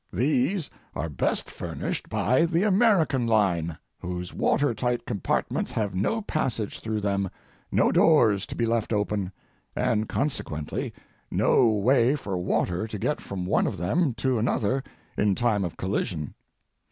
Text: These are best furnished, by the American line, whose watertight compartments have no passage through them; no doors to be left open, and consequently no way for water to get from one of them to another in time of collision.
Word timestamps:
These 0.11 0.71
are 0.95 1.09
best 1.09 1.47
furnished, 1.51 2.09
by 2.09 2.45
the 2.45 2.63
American 2.63 3.27
line, 3.27 3.77
whose 3.99 4.33
watertight 4.33 5.05
compartments 5.05 5.73
have 5.73 5.93
no 5.93 6.23
passage 6.23 6.79
through 6.79 7.01
them; 7.01 7.29
no 7.71 7.91
doors 7.91 8.47
to 8.47 8.55
be 8.55 8.65
left 8.65 8.93
open, 8.93 9.31
and 9.75 10.09
consequently 10.09 10.91
no 11.29 11.67
way 11.67 12.15
for 12.15 12.35
water 12.39 12.87
to 12.87 12.97
get 12.97 13.21
from 13.21 13.45
one 13.45 13.67
of 13.67 13.77
them 13.77 14.15
to 14.15 14.39
another 14.39 14.83
in 15.19 15.35
time 15.35 15.63
of 15.63 15.77
collision. 15.77 16.33